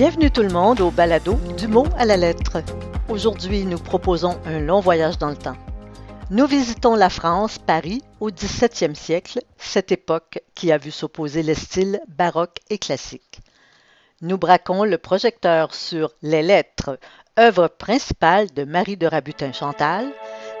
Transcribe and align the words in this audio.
Bienvenue 0.00 0.30
tout 0.30 0.40
le 0.40 0.48
monde 0.48 0.80
au 0.80 0.90
balado 0.90 1.34
du 1.58 1.68
mot 1.68 1.84
à 1.98 2.06
la 2.06 2.16
lettre. 2.16 2.62
Aujourd'hui, 3.10 3.66
nous 3.66 3.76
proposons 3.76 4.40
un 4.46 4.58
long 4.58 4.80
voyage 4.80 5.18
dans 5.18 5.28
le 5.28 5.36
temps. 5.36 5.58
Nous 6.30 6.46
visitons 6.46 6.94
la 6.94 7.10
France, 7.10 7.58
Paris, 7.58 8.02
au 8.18 8.30
XVIIe 8.30 8.96
siècle, 8.96 9.40
cette 9.58 9.92
époque 9.92 10.40
qui 10.54 10.72
a 10.72 10.78
vu 10.78 10.90
s'opposer 10.90 11.42
les 11.42 11.54
styles 11.54 12.00
baroque 12.08 12.56
et 12.70 12.78
classique. 12.78 13.40
Nous 14.22 14.38
braquons 14.38 14.84
le 14.84 14.96
projecteur 14.96 15.74
sur 15.74 16.14
Les 16.22 16.42
Lettres, 16.42 16.98
œuvre 17.38 17.68
principale 17.68 18.50
de 18.54 18.64
Marie 18.64 18.96
de 18.96 19.06
Rabutin-Chantal, 19.06 20.10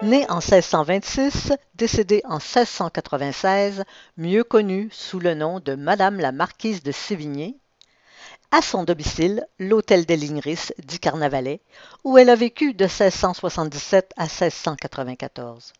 née 0.02 0.26
en 0.28 0.40
1626, 0.40 1.54
décédée 1.76 2.20
en 2.26 2.36
1696, 2.36 3.84
mieux 4.18 4.44
connue 4.44 4.90
sous 4.92 5.18
le 5.18 5.32
nom 5.32 5.60
de 5.60 5.76
Madame 5.76 6.20
la 6.20 6.30
Marquise 6.30 6.82
de 6.82 6.92
Sévigné, 6.92 7.59
à 8.52 8.62
son 8.62 8.82
domicile, 8.82 9.46
l'hôtel 9.58 10.06
des 10.06 10.16
Ligneris 10.16 10.72
dit 10.84 10.98
Carnavalet, 10.98 11.60
où 12.02 12.18
elle 12.18 12.30
a 12.30 12.34
vécu 12.34 12.74
de 12.74 12.84
1677 12.84 14.12
à 14.16 14.24
1694. 14.24 15.72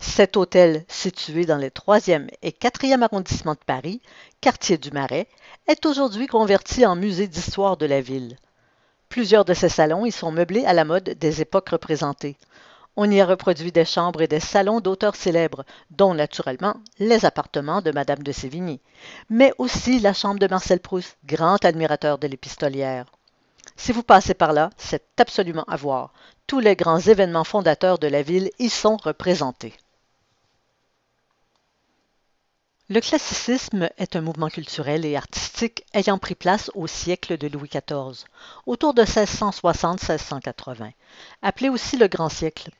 Cet 0.00 0.36
hôtel, 0.36 0.84
situé 0.88 1.44
dans 1.44 1.58
les 1.58 1.68
3e 1.68 2.28
et 2.42 2.50
4e 2.50 3.02
arrondissements 3.02 3.54
de 3.54 3.58
Paris, 3.64 4.00
quartier 4.40 4.78
du 4.78 4.90
Marais, 4.90 5.28
est 5.68 5.84
aujourd'hui 5.84 6.26
converti 6.26 6.86
en 6.86 6.96
musée 6.96 7.28
d'histoire 7.28 7.76
de 7.76 7.86
la 7.86 8.00
ville. 8.00 8.36
Plusieurs 9.10 9.44
de 9.44 9.52
ses 9.52 9.68
salons 9.68 10.06
y 10.06 10.12
sont 10.12 10.32
meublés 10.32 10.64
à 10.64 10.72
la 10.72 10.84
mode 10.84 11.10
des 11.10 11.42
époques 11.42 11.68
représentées. 11.68 12.36
On 12.94 13.10
y 13.10 13.20
a 13.22 13.26
reproduit 13.26 13.72
des 13.72 13.86
chambres 13.86 14.20
et 14.20 14.28
des 14.28 14.40
salons 14.40 14.80
d'auteurs 14.80 15.16
célèbres, 15.16 15.64
dont 15.90 16.12
naturellement 16.12 16.74
les 16.98 17.24
appartements 17.24 17.80
de 17.80 17.90
Madame 17.90 18.22
de 18.22 18.32
Sévigny, 18.32 18.80
mais 19.30 19.54
aussi 19.56 19.98
la 19.98 20.12
chambre 20.12 20.38
de 20.38 20.46
Marcel 20.46 20.80
Proust, 20.80 21.16
grand 21.24 21.64
admirateur 21.64 22.18
de 22.18 22.26
l'épistolière. 22.26 23.06
Si 23.76 23.92
vous 23.92 24.02
passez 24.02 24.34
par 24.34 24.52
là, 24.52 24.68
c'est 24.76 25.18
absolument 25.18 25.64
à 25.64 25.76
voir. 25.76 26.12
Tous 26.46 26.60
les 26.60 26.76
grands 26.76 27.00
événements 27.00 27.44
fondateurs 27.44 27.98
de 27.98 28.08
la 28.08 28.20
ville 28.20 28.50
y 28.58 28.68
sont 28.68 28.98
représentés. 28.98 29.74
Le 32.90 33.00
classicisme 33.00 33.88
est 33.96 34.16
un 34.16 34.20
mouvement 34.20 34.50
culturel 34.50 35.06
et 35.06 35.16
artistique 35.16 35.86
ayant 35.94 36.18
pris 36.18 36.34
place 36.34 36.70
au 36.74 36.86
siècle 36.86 37.38
de 37.38 37.48
Louis 37.48 37.70
XIV, 37.70 38.26
autour 38.66 38.92
de 38.92 39.02
1660-1680, 39.02 40.92
appelé 41.40 41.70
aussi 41.70 41.96
le 41.96 42.08
Grand 42.08 42.28
siècle. 42.28 42.70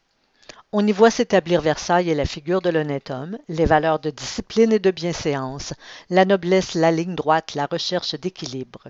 On 0.75 0.87
y 0.87 0.93
voit 0.93 1.11
s'établir 1.11 1.61
Versailles 1.61 2.09
et 2.09 2.15
la 2.15 2.25
figure 2.25 2.63
de 2.63 2.71
l'honnête 2.71 3.11
homme, 3.11 3.37
les 3.49 3.67
valeurs 3.67 3.99
de 3.99 4.09
discipline 4.09 4.73
et 4.73 4.79
de 4.79 4.91
bienséance, 4.91 5.75
la 6.09 6.25
noblesse, 6.25 6.73
la 6.73 6.91
ligne 6.91 7.15
droite, 7.15 7.55
la 7.55 7.67
recherche 7.67 8.15
d'équilibre. 8.15 8.89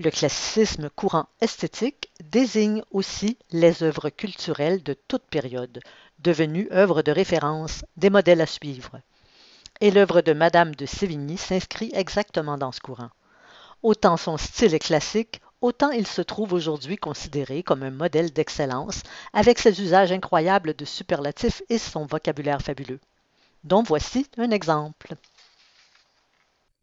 Le 0.00 0.10
classicisme 0.10 0.90
courant 0.90 1.28
esthétique 1.40 2.10
désigne 2.24 2.82
aussi 2.90 3.38
les 3.52 3.84
œuvres 3.84 4.10
culturelles 4.10 4.82
de 4.82 4.94
toute 4.94 5.22
période, 5.22 5.78
devenues 6.18 6.68
œuvres 6.72 7.02
de 7.02 7.12
référence, 7.12 7.84
des 7.96 8.10
modèles 8.10 8.40
à 8.40 8.46
suivre. 8.46 8.98
Et 9.80 9.92
l'œuvre 9.92 10.22
de 10.22 10.32
Madame 10.32 10.74
de 10.74 10.86
Sévigny 10.86 11.38
s'inscrit 11.38 11.92
exactement 11.94 12.58
dans 12.58 12.72
ce 12.72 12.80
courant. 12.80 13.10
Autant 13.84 14.16
son 14.16 14.38
style 14.38 14.74
est 14.74 14.80
classique, 14.80 15.40
autant 15.62 15.90
il 15.90 16.06
se 16.06 16.20
trouve 16.20 16.52
aujourd'hui 16.52 16.96
considéré 16.96 17.62
comme 17.62 17.82
un 17.82 17.90
modèle 17.90 18.32
d'excellence 18.32 19.02
avec 19.32 19.58
ses 19.58 19.80
usages 19.80 20.12
incroyables 20.12 20.74
de 20.74 20.84
superlatifs 20.84 21.62
et 21.70 21.78
son 21.78 22.04
vocabulaire 22.04 22.60
fabuleux. 22.60 23.00
Dont 23.64 23.82
voici 23.82 24.26
un 24.38 24.50
exemple. 24.50 25.14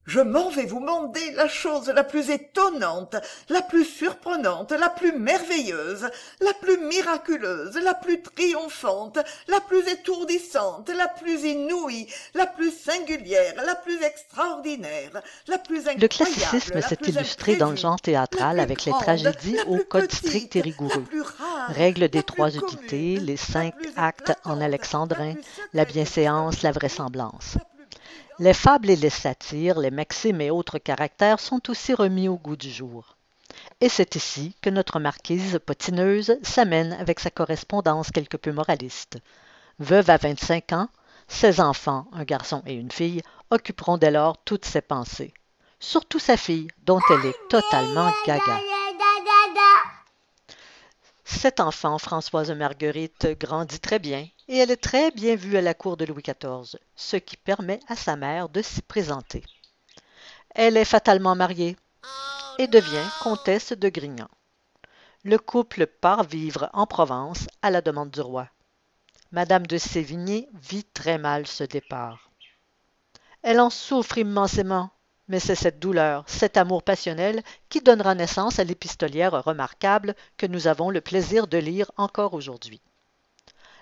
Je 0.09 0.21
m'en 0.21 0.49
vais 0.49 0.65
vous 0.65 0.79
demander 0.79 1.33
la 1.35 1.47
chose 1.47 1.87
la 1.89 2.03
plus 2.03 2.31
étonnante, 2.31 3.15
la 3.47 3.61
plus 3.61 3.85
surprenante, 3.85 4.71
la 4.71 4.89
plus 4.89 5.11
merveilleuse, 5.11 6.09
la 6.41 6.53
plus 6.55 6.79
miraculeuse, 6.79 7.75
la 7.75 7.93
plus 7.93 8.19
triomphante, 8.19 9.19
la 9.47 9.59
plus 9.59 9.87
étourdissante, 9.87 10.89
la 10.89 11.07
plus 11.09 11.43
inouïe, 11.43 12.07
la 12.33 12.47
plus 12.47 12.71
singulière, 12.71 13.53
la 13.63 13.75
plus 13.75 14.01
extraordinaire, 14.01 15.21
la 15.47 15.59
plus 15.59 15.87
incroyable. 15.87 16.01
Le 16.01 16.07
classicisme 16.07 16.81
s'est 16.81 16.97
illustré 17.05 17.55
dans 17.57 17.69
le 17.69 17.77
genre 17.77 18.01
théâtral 18.01 18.59
avec 18.59 18.85
les 18.85 18.93
tragédies 18.93 19.59
au 19.67 19.77
code 19.77 20.11
strict 20.11 20.55
et 20.55 20.61
rigoureux. 20.61 21.05
Règles 21.67 22.09
des 22.09 22.23
trois 22.23 22.49
unités, 22.49 23.17
les 23.17 23.37
cinq 23.37 23.75
actes 23.95 24.33
en 24.43 24.59
alexandrin, 24.59 25.35
la 25.75 25.85
bienséance, 25.85 26.63
la 26.63 26.71
vraisemblance. 26.71 27.57
Les 28.39 28.53
fables 28.53 28.89
et 28.89 28.95
les 28.95 29.09
satires, 29.09 29.79
les 29.79 29.91
maximes 29.91 30.39
et 30.39 30.49
autres 30.49 30.79
caractères 30.79 31.41
sont 31.41 31.69
aussi 31.69 31.93
remis 31.93 32.29
au 32.29 32.37
goût 32.37 32.55
du 32.55 32.71
jour. 32.71 33.17
Et 33.81 33.89
c'est 33.89 34.15
ici 34.15 34.55
que 34.61 34.69
notre 34.69 35.01
marquise 35.01 35.59
potineuse 35.65 36.37
s'amène 36.41 36.93
avec 36.93 37.19
sa 37.19 37.31
correspondance 37.31 38.11
quelque 38.11 38.37
peu 38.37 38.53
moraliste. 38.53 39.17
Veuve 39.79 40.09
à 40.09 40.15
25 40.15 40.71
ans, 40.71 40.87
ses 41.27 41.59
enfants, 41.59 42.07
un 42.13 42.23
garçon 42.23 42.63
et 42.65 42.75
une 42.75 42.91
fille, 42.91 43.21
occuperont 43.51 43.97
dès 43.97 44.11
lors 44.11 44.37
toutes 44.45 44.65
ses 44.65 44.81
pensées. 44.81 45.33
Surtout 45.81 46.19
sa 46.19 46.37
fille, 46.37 46.69
dont 46.85 47.01
elle 47.09 47.29
est 47.29 47.49
totalement 47.49 48.11
gaga. 48.25 48.61
Cette 51.31 51.59
enfant, 51.59 51.99
Françoise 51.99 52.51
Marguerite, 52.51 53.27
grandit 53.39 53.79
très 53.79 53.99
bien 53.99 54.27
et 54.47 54.57
elle 54.57 54.71
est 54.71 54.83
très 54.83 55.11
bien 55.11 55.35
vue 55.35 55.57
à 55.57 55.61
la 55.61 55.75
cour 55.75 55.95
de 55.95 56.03
Louis 56.03 56.23
XIV, 56.23 56.77
ce 56.95 57.15
qui 57.17 57.37
permet 57.37 57.79
à 57.87 57.95
sa 57.95 58.15
mère 58.15 58.49
de 58.49 58.61
s'y 58.61 58.81
présenter. 58.81 59.43
Elle 60.49 60.75
est 60.75 60.83
fatalement 60.83 61.35
mariée 61.35 61.77
et 62.57 62.67
devient 62.67 63.07
comtesse 63.21 63.71
de 63.71 63.89
Grignan. 63.89 64.27
Le 65.23 65.37
couple 65.37 65.85
part 65.85 66.23
vivre 66.23 66.69
en 66.73 66.87
Provence 66.87 67.47
à 67.61 67.69
la 67.69 67.81
demande 67.81 68.09
du 68.09 68.21
roi. 68.21 68.49
Madame 69.31 69.67
de 69.67 69.77
Sévigné 69.77 70.49
vit 70.55 70.83
très 70.83 71.19
mal 71.19 71.45
ce 71.45 71.63
départ. 71.63 72.31
Elle 73.43 73.61
en 73.61 73.69
souffre 73.69 74.17
immensément 74.17 74.89
mais 75.29 75.39
c'est 75.39 75.55
cette 75.55 75.79
douleur, 75.79 76.23
cet 76.27 76.57
amour 76.57 76.83
passionnel 76.83 77.41
qui 77.69 77.79
donnera 77.79 78.15
naissance 78.15 78.59
à 78.59 78.63
l'épistolière 78.65 79.43
remarquable 79.43 80.15
que 80.37 80.47
nous 80.47 80.67
avons 80.67 80.89
le 80.89 80.99
plaisir 80.99 81.47
de 81.47 81.57
lire 81.57 81.91
encore 81.95 82.33
aujourd'hui. 82.33 82.81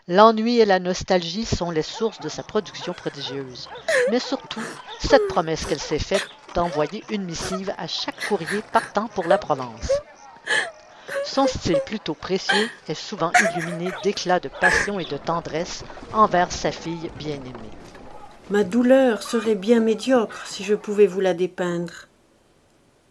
L'ennui 0.09 0.59
et 0.59 0.65
la 0.65 0.79
nostalgie 0.79 1.45
sont 1.45 1.71
les 1.71 1.81
sources 1.81 2.19
de 2.19 2.29
sa 2.29 2.43
production 2.43 2.93
prodigieuse, 2.93 3.67
mais 4.09 4.19
surtout 4.19 4.63
cette 4.99 5.27
promesse 5.27 5.65
qu'elle 5.65 5.79
s'est 5.79 5.99
faite 5.99 6.27
d'envoyer 6.53 7.03
une 7.09 7.25
missive 7.25 7.73
à 7.77 7.87
chaque 7.87 8.25
courrier 8.27 8.61
partant 8.71 9.07
pour 9.07 9.25
la 9.25 9.37
Provence. 9.37 9.91
Son 11.25 11.45
style 11.45 11.81
plutôt 11.85 12.13
précieux 12.13 12.69
est 12.87 12.93
souvent 12.93 13.31
illuminé 13.57 13.91
d'éclats 14.03 14.39
de 14.39 14.49
passion 14.49 14.99
et 14.99 15.05
de 15.05 15.17
tendresse 15.17 15.83
envers 16.13 16.51
sa 16.51 16.71
fille 16.71 17.11
bien-aimée. 17.17 17.71
Ma 18.49 18.63
douleur 18.63 19.23
serait 19.23 19.55
bien 19.55 19.81
médiocre 19.81 20.47
si 20.47 20.63
je 20.63 20.73
pouvais 20.73 21.05
vous 21.05 21.19
la 21.19 21.33
dépeindre. 21.33 22.07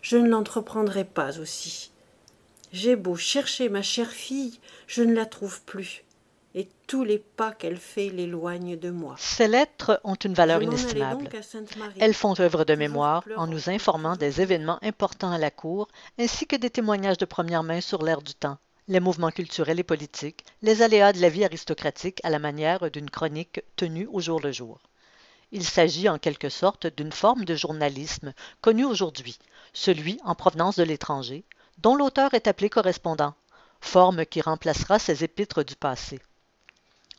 Je 0.00 0.16
ne 0.16 0.30
l'entreprendrai 0.30 1.04
pas 1.04 1.38
aussi. 1.38 1.90
J'ai 2.72 2.96
beau 2.96 3.16
chercher 3.16 3.68
ma 3.68 3.82
chère 3.82 4.10
fille, 4.10 4.58
je 4.86 5.02
ne 5.02 5.14
la 5.14 5.26
trouve 5.26 5.60
plus, 5.60 6.04
et 6.54 6.66
tous 6.86 7.04
les 7.04 7.18
pas 7.18 7.52
qu'elle 7.52 7.76
fait 7.76 8.08
l'éloignent 8.08 8.78
de 8.78 8.88
moi. 8.88 9.14
Ces 9.18 9.46
lettres 9.46 10.00
ont 10.04 10.14
une 10.14 10.32
valeur 10.32 10.62
inestimable. 10.62 11.28
Elles 11.98 12.14
font 12.14 12.34
œuvre 12.40 12.64
de 12.64 12.74
mémoire 12.74 13.22
en 13.36 13.46
nous 13.46 13.68
informant 13.68 14.16
des 14.16 14.40
événements 14.40 14.78
importants 14.82 15.32
à 15.32 15.38
la 15.38 15.50
cour, 15.50 15.88
ainsi 16.18 16.46
que 16.46 16.56
des 16.56 16.70
témoignages 16.70 17.18
de 17.18 17.26
première 17.26 17.62
main 17.62 17.82
sur 17.82 18.02
l'ère 18.02 18.22
du 18.22 18.32
temps, 18.32 18.56
les 18.88 19.00
mouvements 19.00 19.30
culturels 19.30 19.80
et 19.80 19.84
politiques, 19.84 20.46
les 20.62 20.80
aléas 20.80 21.12
de 21.12 21.20
la 21.20 21.28
vie 21.28 21.44
aristocratique 21.44 22.20
à 22.24 22.30
la 22.30 22.38
manière 22.38 22.90
d'une 22.90 23.10
chronique 23.10 23.60
tenue 23.76 24.08
au 24.10 24.20
jour 24.20 24.40
le 24.40 24.50
jour. 24.50 24.80
Il 25.52 25.64
s'agit 25.64 26.08
en 26.08 26.18
quelque 26.18 26.48
sorte 26.48 26.86
d'une 26.86 27.12
forme 27.12 27.44
de 27.44 27.54
journalisme 27.54 28.34
connue 28.60 28.84
aujourd'hui, 28.84 29.38
celui 29.72 30.18
en 30.24 30.34
provenance 30.34 30.76
de 30.76 30.82
l'étranger, 30.82 31.44
dont 31.78 31.94
l'auteur 31.94 32.34
est 32.34 32.48
appelé 32.48 32.68
correspondant, 32.68 33.34
forme 33.80 34.26
qui 34.26 34.40
remplacera 34.40 34.98
ses 34.98 35.22
épîtres 35.22 35.62
du 35.62 35.76
passé. 35.76 36.20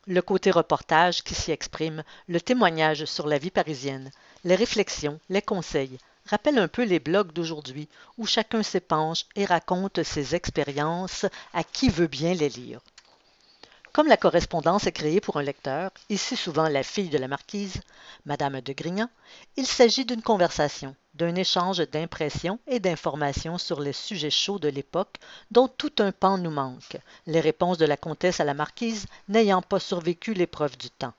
Le 0.07 0.21
côté 0.21 0.51
reportage 0.51 1.24
qui 1.24 1.35
s'y 1.35 1.51
exprime, 1.51 2.03
le 2.27 2.41
témoignage 2.41 3.06
sur 3.06 3.27
la 3.27 3.38
vie 3.38 3.51
parisienne, 3.51 4.12
les 4.44 4.56
réflexions, 4.56 5.19
les 5.29 5.41
conseils, 5.41 5.97
rappellent 6.25 6.59
un 6.59 6.68
peu 6.68 6.83
les 6.83 7.00
blogs 7.00 7.31
d'aujourd'hui 7.31 7.88
où 8.18 8.25
chacun 8.25 8.63
s'épanche 8.63 9.25
et 9.35 9.45
raconte 9.45 10.03
ses 10.03 10.35
expériences 10.35 11.25
à 11.53 11.63
qui 11.63 11.89
veut 11.89 12.07
bien 12.07 12.33
les 12.33 12.50
lire. 12.50 12.81
Comme 13.97 14.09
la 14.09 14.15
correspondance 14.15 14.85
est 14.85 14.91
créée 14.91 15.19
pour 15.19 15.38
un 15.38 15.41
lecteur, 15.41 15.89
ici 16.09 16.35
souvent 16.35 16.69
la 16.69 16.83
fille 16.83 17.09
de 17.09 17.17
la 17.17 17.27
marquise, 17.27 17.81
Madame 18.27 18.61
de 18.61 18.71
Grignan, 18.71 19.09
il 19.55 19.65
s'agit 19.65 20.05
d'une 20.05 20.21
conversation, 20.21 20.95
d'un 21.15 21.33
échange 21.33 21.79
d'impressions 21.79 22.59
et 22.67 22.79
d'informations 22.79 23.57
sur 23.57 23.81
les 23.81 23.94
sujets 23.94 24.29
chauds 24.29 24.59
de 24.59 24.67
l'époque 24.67 25.15
dont 25.49 25.67
tout 25.67 25.94
un 25.97 26.11
pan 26.11 26.38
nous 26.38 26.51
manque, 26.51 26.97
les 27.25 27.39
réponses 27.39 27.79
de 27.79 27.88
la 27.88 27.97
comtesse 27.97 28.39
à 28.39 28.44
la 28.44 28.53
marquise 28.53 29.07
n'ayant 29.29 29.63
pas 29.63 29.79
survécu 29.79 30.35
l'épreuve 30.35 30.77
du 30.77 30.91
temps. 30.91 31.15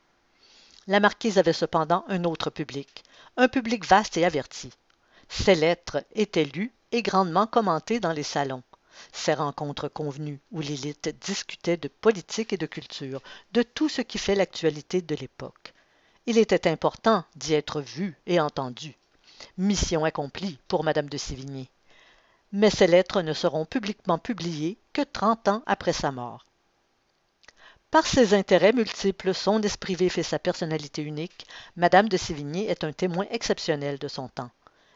La 0.87 1.01
marquise 1.01 1.39
avait 1.39 1.53
cependant 1.53 2.05
un 2.07 2.23
autre 2.23 2.49
public, 2.49 3.03
un 3.37 3.49
public 3.49 3.85
vaste 3.87 4.17
et 4.19 4.25
averti. 4.25 4.71
Ses 5.29 5.57
lettres 5.57 6.05
étaient 6.15 6.45
lues 6.45 6.73
et 6.93 7.03
grandement 7.03 7.49
commentées 7.49 7.99
dans 7.99 8.13
les 8.13 8.23
salons. 8.23 8.63
Ces 9.13 9.35
rencontres 9.35 9.89
convenues 9.89 10.41
où 10.53 10.61
l'élite 10.61 11.09
discutait 11.21 11.77
de 11.77 11.89
politique 11.89 12.53
et 12.53 12.57
de 12.57 12.67
culture, 12.67 13.23
de 13.53 13.63
tout 13.63 13.89
ce 13.89 14.03
qui 14.03 14.19
fait 14.19 14.35
l'actualité 14.35 15.03
de 15.03 15.15
l'époque. 15.15 15.75
Il 16.27 16.39
était 16.39 16.69
important 16.69 17.25
d'y 17.37 17.55
être 17.55 17.81
vu 17.81 18.17
et 18.27 18.41
entendu. 18.41 18.97
Mission 19.57 20.05
accomplie 20.05 20.59
pour 20.69 20.85
Madame 20.85 21.09
de 21.09 21.17
Sévigné. 21.17 21.71
Mais 22.53 22.71
ces 22.71 22.87
lettres 22.87 23.23
ne 23.23 23.33
seront 23.33 23.65
publiquement 23.65 24.19
publiées 24.19 24.79
que 24.93 25.03
trente 25.03 25.49
ans 25.49 25.63
après 25.67 25.93
sa 25.93 26.13
mort. 26.13 26.45
Par 27.91 28.07
ses 28.07 28.35
intérêts 28.35 28.75
multiples, 28.75 29.33
son 29.33 29.63
esprit 29.63 29.95
vif 29.95 30.19
et 30.19 30.23
sa 30.23 30.39
personnalité 30.39 31.03
unique, 31.03 31.47
Madame 31.77 32.09
de 32.11 32.19
Sévigné 32.19 32.69
est 32.69 32.85
un 32.85 32.93
témoin 32.93 33.25
exceptionnel 33.31 33.99
de 33.99 34.09
son 34.09 34.29
temps. 34.29 34.51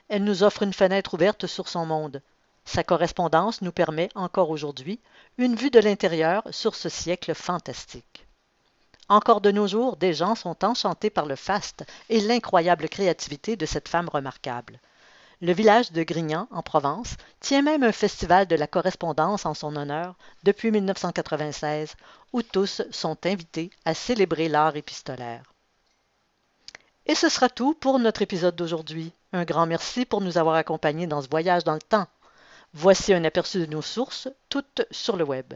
Elle 0.08 0.24
nous 0.24 0.42
offre 0.42 0.62
une 0.62 0.74
fenêtre 0.74 1.14
ouverte 1.14 1.46
sur 1.46 1.68
son 1.68 1.86
monde. 1.86 2.20
Sa 2.64 2.84
correspondance 2.84 3.62
nous 3.62 3.72
permet, 3.72 4.08
encore 4.14 4.50
aujourd'hui, 4.50 5.00
une 5.38 5.56
vue 5.56 5.70
de 5.70 5.80
l'intérieur 5.80 6.42
sur 6.50 6.74
ce 6.74 6.88
siècle 6.88 7.34
fantastique. 7.34 8.26
Encore 9.08 9.40
de 9.40 9.50
nos 9.50 9.66
jours, 9.66 9.96
des 9.96 10.14
gens 10.14 10.34
sont 10.34 10.64
enchantés 10.64 11.10
par 11.10 11.26
le 11.26 11.36
faste 11.36 11.84
et 12.08 12.20
l'incroyable 12.20 12.88
créativité 12.88 13.56
de 13.56 13.66
cette 13.66 13.88
femme 13.88 14.08
remarquable. 14.08 14.80
Le 15.42 15.52
village 15.52 15.90
de 15.90 16.04
Grignan, 16.04 16.46
en 16.52 16.62
Provence, 16.62 17.16
tient 17.40 17.62
même 17.62 17.82
un 17.82 17.90
festival 17.90 18.46
de 18.46 18.54
la 18.54 18.68
correspondance 18.68 19.44
en 19.44 19.54
son 19.54 19.74
honneur 19.74 20.14
depuis 20.44 20.70
1996, 20.70 21.96
où 22.32 22.42
tous 22.42 22.82
sont 22.92 23.18
invités 23.26 23.70
à 23.84 23.92
célébrer 23.92 24.48
l'art 24.48 24.76
épistolaire. 24.76 25.52
Et 27.06 27.16
ce 27.16 27.28
sera 27.28 27.48
tout 27.48 27.74
pour 27.74 27.98
notre 27.98 28.22
épisode 28.22 28.54
d'aujourd'hui. 28.54 29.12
Un 29.32 29.44
grand 29.44 29.66
merci 29.66 30.04
pour 30.04 30.20
nous 30.20 30.38
avoir 30.38 30.54
accompagnés 30.54 31.08
dans 31.08 31.20
ce 31.20 31.28
voyage 31.28 31.64
dans 31.64 31.74
le 31.74 31.80
temps. 31.80 32.06
Voici 32.74 33.12
un 33.12 33.24
aperçu 33.24 33.58
de 33.58 33.66
nos 33.66 33.82
sources, 33.82 34.28
toutes 34.48 34.86
sur 34.90 35.16
le 35.16 35.24
web. 35.24 35.52